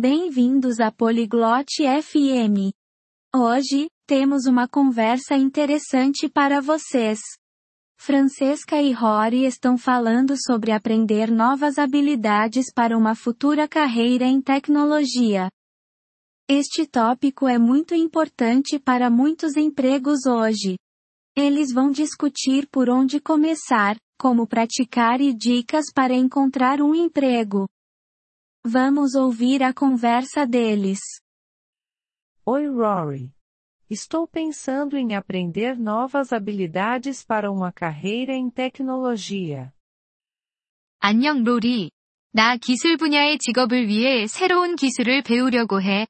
Bem-vindos 0.00 0.78
a 0.78 0.92
Poliglote 0.92 1.82
FM. 1.82 2.70
Hoje, 3.34 3.88
temos 4.06 4.46
uma 4.46 4.68
conversa 4.68 5.34
interessante 5.34 6.28
para 6.28 6.60
vocês. 6.60 7.18
Francesca 7.98 8.80
e 8.80 8.92
Rory 8.92 9.44
estão 9.44 9.76
falando 9.76 10.36
sobre 10.40 10.70
aprender 10.70 11.32
novas 11.32 11.78
habilidades 11.78 12.66
para 12.72 12.96
uma 12.96 13.16
futura 13.16 13.66
carreira 13.66 14.24
em 14.24 14.40
tecnologia. 14.40 15.48
Este 16.48 16.86
tópico 16.86 17.48
é 17.48 17.58
muito 17.58 17.92
importante 17.92 18.78
para 18.78 19.10
muitos 19.10 19.56
empregos 19.56 20.26
hoje. 20.26 20.76
Eles 21.36 21.72
vão 21.72 21.90
discutir 21.90 22.68
por 22.68 22.88
onde 22.88 23.18
começar, 23.18 23.96
como 24.16 24.46
praticar 24.46 25.20
e 25.20 25.34
dicas 25.34 25.86
para 25.92 26.14
encontrar 26.14 26.80
um 26.80 26.94
emprego. 26.94 27.66
Vamos 28.67 29.13
ouvir 29.15 29.61
a 29.61 29.73
conversa 29.73 30.45
deles. 30.47 30.99
Oi, 32.45 32.67
Rory. 32.67 33.33
Estou 33.89 34.27
pensando 34.27 34.97
em 34.97 35.15
aprender 35.15 35.77
novas 35.77 36.31
habilidades 36.33 37.23
para 37.23 37.51
uma 37.51 37.71
carreira 37.71 38.33
em 38.33 38.49
tecnologia. 38.49 39.73
안녕, 40.99 41.43
로리. 41.43 41.91
나 42.31 42.57
기술 42.57 42.97
분야의 42.97 43.37
직업을 43.37 43.87
위해 43.87 44.25
새로운 44.27 44.75
기술을 44.75 45.21
배우려고 45.21 45.81
해. 45.81 46.07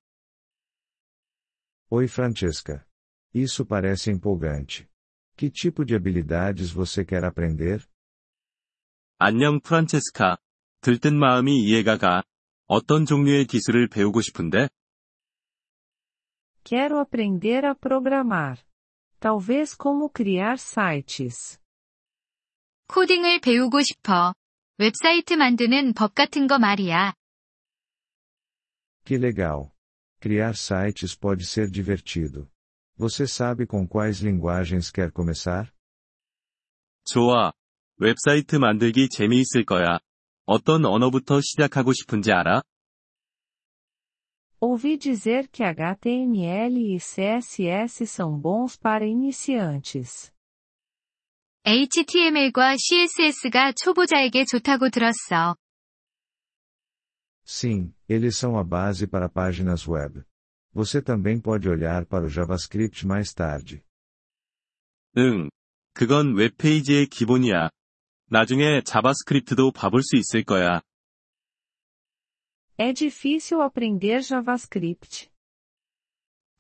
Oi, 1.90 2.06
Francesca. 2.06 2.86
Isso 3.34 3.66
parece 3.66 4.12
empolgante. 4.12 4.88
Que 5.36 5.50
tipo 5.50 5.84
de 5.84 5.96
habilidades 5.96 6.72
você 6.72 7.04
quer 7.04 7.26
aprender? 7.26 7.84
안녕 9.18 9.60
프란체스카. 9.60 10.38
들뜬 10.82 11.18
마음이 11.18 11.64
이해가 11.64 11.98
가. 11.98 12.24
어떤 12.68 13.06
종류의 13.06 13.46
기술을 13.46 13.88
배우고 13.90 14.22
싶은데? 14.22 14.70
Quero 16.64 17.00
aprender 17.00 17.66
a 17.66 17.74
programar. 17.74 18.58
Talvez 19.20 19.78
como 19.78 20.10
criar 20.16 20.54
sites. 20.54 21.60
코딩을 22.88 23.40
배우고 23.42 23.82
싶어. 23.82 24.34
웹사이트 24.78 25.34
만드는 25.34 25.94
법 25.94 26.16
같은 26.16 26.48
거 26.48 26.58
말이야. 26.60 27.14
Que 29.06 29.18
legal. 29.18 29.72
Criar 30.22 30.54
sites 30.56 31.18
pode 31.20 31.46
ser 31.46 31.70
divertido. 31.70 32.50
Você 32.98 33.26
sabe 33.26 33.66
com 33.68 33.88
quais 33.88 34.24
linguagens 34.24 34.92
quer 34.92 35.12
começar? 35.12 35.72
좋아. 37.06 37.52
웹사이트 37.98 38.56
만들기 38.56 39.10
재미있을 39.10 39.66
거야. 39.66 40.00
어떤 40.48 40.86
언어부터 40.86 41.42
시작하고 41.42 41.94
싶은지 41.94 42.32
알아? 42.32 42.62
Ouvi 44.62 44.98
dizer 44.98 45.50
que 45.52 45.64
HTML 45.64 46.78
e 46.78 46.98
CSS 46.98 48.06
são 48.06 48.40
bons 48.40 48.78
para 48.80 49.06
iniciantes. 49.06 50.32
HTML과 51.66 52.78
CSS가 52.78 53.74
초보자에게 53.74 54.46
좋다고 54.46 54.90
들었어. 54.90 55.56
Sim, 57.46 57.94
eles 58.08 58.38
são 58.38 58.58
a 58.58 58.64
base 58.64 59.06
para 59.06 59.28
páginas 59.28 59.86
web. 59.86 60.24
Você 60.74 61.02
também 61.02 61.42
pode 61.42 61.68
olhar 61.70 62.06
para 62.06 62.26
o 62.26 62.30
JavaScript 62.30 63.06
mais 63.06 63.34
tarde. 63.34 63.82
응. 65.18 65.50
그건 65.94 66.36
웹페이지의 66.36 67.08
기본이야. 67.08 67.70
나중에 68.31 68.83
자바스크립트도 68.83 69.73
봐볼 69.73 70.03
수 70.03 70.17
있을 70.17 70.45
거야. 70.45 70.83
É 72.79 72.93
difícil 72.93 73.61
aprender 73.63 74.21
JavaScript. 74.23 75.31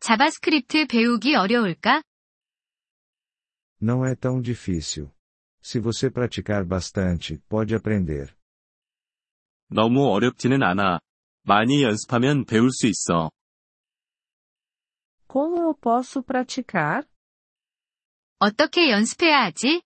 자바스크립트 0.00 0.86
배우기 0.86 1.34
어려울까? 1.34 2.02
Não 3.80 4.04
é 4.04 4.14
tão 4.14 4.40
difícil. 4.40 5.12
Se 5.62 5.78
você 5.78 6.10
praticar 6.10 6.64
bastante, 6.66 7.38
pode 7.48 7.74
aprender. 7.74 8.34
너무 9.70 10.08
어렵지는 10.08 10.62
않아. 10.62 11.00
많이 11.42 11.82
연습하면 11.82 12.44
배울 12.44 12.70
수 12.72 12.86
있어. 12.86 13.30
Como 15.28 15.58
eu 15.60 15.74
posso 15.74 16.22
praticar? 16.22 17.04
어떻게 18.38 18.90
연습해야 18.90 19.42
하지? 19.44 19.82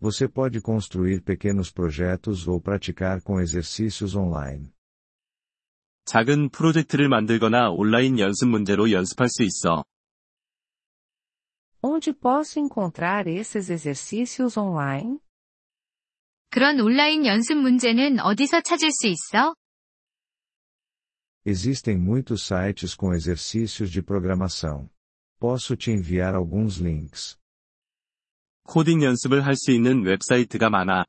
Você 0.00 0.28
pode 0.28 0.60
construir 0.60 1.22
pequenos 1.22 1.70
projetos 1.70 2.48
ou 2.48 2.60
praticar 2.60 3.22
com 3.22 3.40
exercícios 3.40 4.16
online. 4.16 4.72
작은 6.04 6.50
프로젝트를 6.50 7.08
만들거나 7.08 7.70
온라인 7.70 8.18
연습 8.18 8.48
문제로 8.48 8.90
연습할 8.90 9.28
수 9.28 9.44
있어. 9.44 9.84
Onde 11.80 12.12
posso 12.12 12.60
encontrar 12.60 13.26
esses 13.28 13.70
exercícios 13.70 14.56
online? 14.56 15.18
그런 16.50 16.80
온라인 16.80 17.24
연습 17.24 17.56
문제는 17.56 18.20
어디서 18.20 18.60
찾을 18.60 18.90
수 18.90 19.06
있어? 19.06 19.54
Existem 21.44 21.98
muitos 21.98 22.42
sites 22.42 22.94
com 22.94 23.12
exercícios 23.14 23.90
de 23.90 24.02
programação. 24.02 24.88
Posso 25.40 25.76
te 25.76 25.90
enviar 25.90 26.34
alguns 26.34 26.76
links. 26.78 27.36
코딩 28.67 29.01
연습을 29.01 29.45
할 29.45 29.55
수 29.55 29.71
있는 29.71 30.03
웹사이트가 30.05 30.69
많아. 30.69 31.05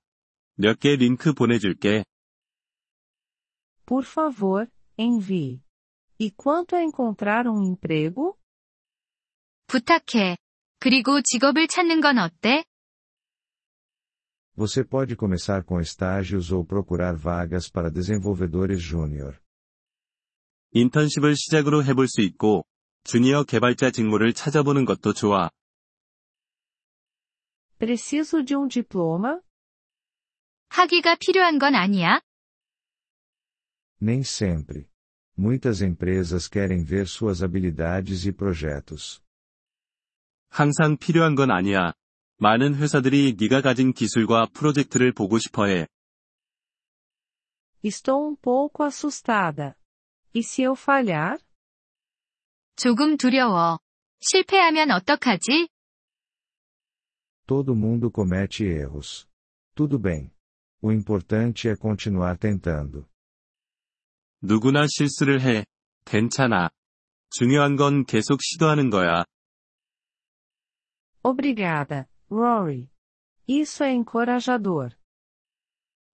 몇 0.56 0.78
개 0.78 0.96
링크 0.96 1.32
보내줄게. 1.34 2.04
Por 3.84 4.04
favor, 4.06 4.66
envie. 4.96 5.60
E 6.20 6.30
quanto 6.30 6.76
a 6.76 6.82
encontrar 6.82 7.46
um 7.48 7.64
emprego? 7.64 8.36
부탁해. 9.66 10.36
그리고 10.78 11.20
직업을 11.22 11.66
찾는 11.68 12.00
건 12.00 12.18
어때? 12.18 12.64
Você 14.56 14.82
pode 14.84 15.14
começar 15.16 15.64
com 15.64 15.80
estágios 15.80 16.50
ou 16.52 16.64
procurar 16.64 17.16
vagas 17.16 17.70
para 17.70 17.90
desenvolvedores 17.90 18.80
júnior. 18.80 19.38
인턴십을 20.72 21.34
시작으로 21.36 21.84
해볼 21.84 22.06
수 22.08 22.20
있고, 22.22 22.64
주니어 23.04 23.44
개발자 23.44 23.90
직무를 23.90 24.32
찾아보는 24.32 24.84
것도 24.84 25.12
좋아. 25.12 25.50
Preciso 27.79 28.43
de 28.43 28.55
um 28.55 28.67
diploma? 28.67 29.41
학위가 30.69 31.15
필요한 31.15 31.59
건 31.59 31.75
아니야? 31.75 32.21
Nem 34.01 34.21
sempre. 34.21 34.87
Muitas 35.37 35.81
empresas 35.81 36.47
querem 36.47 36.83
ver 36.83 37.07
suas 37.07 37.41
habilidades 37.41 38.25
e 38.27 38.31
projetos. 38.31 39.21
항상 40.49 40.97
필요한 40.97 41.35
건 41.35 41.51
아니야. 41.51 41.93
많은 42.37 42.75
회사들이 42.75 43.35
네가 43.39 43.61
가진 43.61 43.93
기술과 43.93 44.47
프로젝트를 44.53 45.11
보고 45.11 45.39
싶어 45.39 45.65
해. 45.65 45.87
Estou 47.83 48.29
um 48.29 48.35
pouco 48.35 48.83
assustada. 48.83 49.75
E 50.33 50.39
se 50.41 50.63
eu 50.63 50.73
falhar? 50.73 51.37
조금 52.75 53.17
두려워. 53.17 53.79
실패하면 54.19 54.91
어떡하지? 54.91 55.69
Todo 57.47 57.75
mundo 57.75 58.09
comete 58.11 58.63
erros. 58.65 59.27
Tudo 59.75 59.99
bem. 59.99 60.31
O 60.81 60.91
importante 60.91 61.67
é 61.67 61.75
continuar 61.75 62.37
tentando. 62.37 63.07
누구나 64.41 64.85
실수를 64.87 65.41
해. 65.41 65.65
괜찮아. 66.05 66.69
중요한 67.29 67.75
건 67.75 68.05
계속 68.05 68.41
시도하는 68.41 68.89
거야. 68.89 69.25
Obrigada, 71.23 72.05
Rory. 72.29 72.89
Isso 73.47 73.83
é 73.83 73.93
encorajador. 73.93 74.91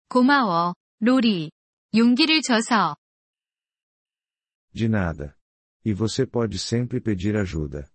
고마워, 0.09 0.75
로리. 1.01 1.51
용기를 1.95 2.43
줘서. 2.43 2.97
De 4.75 4.89
nada. 4.89 5.37
E 5.85 5.95
você 5.95 6.27
pode 6.27 6.59
sempre 6.59 7.01
pedir 7.01 7.37
ajuda. 7.37 7.89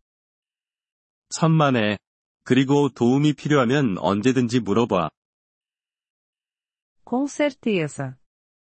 천만에. 1.29 1.97
그리고 2.45 2.89
도움이 2.89 3.33
필요하면 3.33 3.97
언제든지 3.97 4.59
물어봐. 4.59 5.09
Com 7.05 7.27
certeza. 7.27 8.17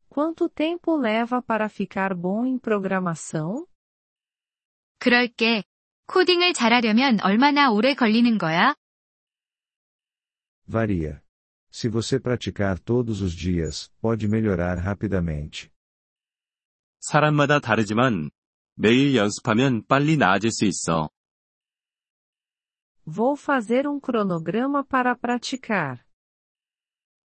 Quanto 0.09 0.49
tempo 0.49 0.97
leva 0.97 1.43
para 1.43 1.67
ficar 1.69 2.15
bom 2.15 2.47
em 2.47 2.59
programação? 2.59 3.67
그럴게. 4.99 5.65
코딩을 6.07 6.53
잘하려면 6.55 7.19
얼마나 7.23 7.71
오래 7.71 7.95
걸리는 7.95 8.39
거야? 8.39 8.75
Varia. 10.67 11.21
Se 11.71 11.89
você 11.89 12.19
praticar 12.19 12.79
todos 12.79 13.21
os 13.21 13.35
dias, 13.35 13.91
pode 14.01 14.27
melhorar 14.27 14.79
rapidamente. 14.79 15.71
사람마다 17.01 17.61
다르지만, 17.61 18.31
매일 18.75 19.15
연습하면 19.15 19.85
빨리 19.87 20.17
나아질 20.17 20.51
수 20.51 20.65
있어. 20.65 21.11
Vou 23.11 23.37
fazer 23.37 23.87
um 23.87 24.01
cronograma 24.01 24.85
para 24.85 25.15
praticar. 25.17 26.05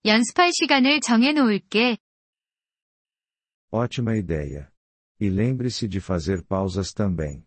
연습할 0.05 0.51
시간을 0.53 1.01
정해 1.01 1.33
놓을게. 1.33 1.99
Ótima 3.71 4.17
ideia. 4.17 4.71
E 5.21 5.29
lembre-se 5.31 5.89
de 5.89 5.99
fazer 5.99 6.45
pausas 6.47 6.93
também. 6.93 7.47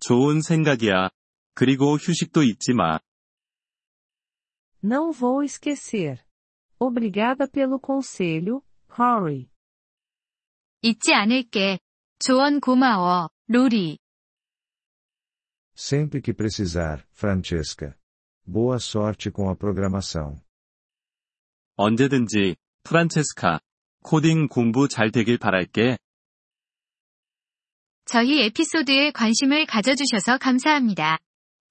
좋은 0.00 0.40
생각이야. 0.40 1.10
그리고 1.54 1.96
휴식도 1.96 2.42
잊지 2.42 2.72
마. 2.72 2.98
Não 4.82 5.12
vou 5.12 5.44
esquecer. 5.44 6.24
Obrigada 6.78 7.46
pelo 7.46 7.78
conselho, 7.78 8.62
Rory. 8.98 9.50
잊지 10.82 11.12
않을게. 11.12 11.78
조언 12.18 12.60
고마워, 12.60 13.28
로리. 13.48 13.98
Sempre 15.75 16.21
que 16.21 16.33
precisar, 16.33 17.05
Francesca. 17.11 17.95
Boa 18.47 18.77
sorte 18.77 19.29
com 19.29 19.49
a 19.49 19.55
programação. 19.55 20.39
언제든지, 21.75 22.55
프란체스카. 22.83 23.59
코딩 24.03 24.47
공부 24.47 24.87
잘 24.87 25.11
되길 25.11 25.37
바랄게. 25.37 25.97
저희 28.05 28.43
에피소드에 28.43 29.11
관심을 29.11 29.65
가져주셔서 29.65 30.37
감사합니다. 30.37 31.17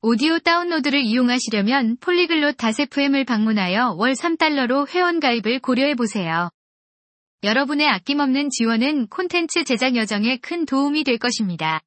오디오 0.02 0.38
다운로드를 0.38 1.00
이용하시려면 1.00 1.96
폴리글롯 1.98 2.56
다세프엠을 2.58 3.24
방문하여 3.24 3.94
월 3.96 4.12
3달러로 4.12 4.86
회원가입을 4.88 5.60
고려해보세요. 5.60 6.50
여러분의 7.42 7.88
아낌없는 7.88 8.50
지원은 8.50 9.06
콘텐츠 9.06 9.64
제작 9.64 9.96
여정에 9.96 10.38
큰 10.38 10.66
도움이 10.66 11.04
될 11.04 11.18
것입니다. 11.18 11.80